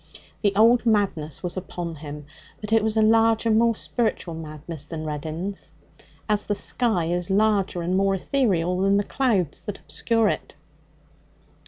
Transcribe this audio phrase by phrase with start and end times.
[0.41, 2.25] The old madness was upon him,
[2.59, 5.71] but it was a larger, more spiritual madness than Reddin's,
[6.27, 10.55] as the sky is larger and more ethereal than the clouds that obscure it.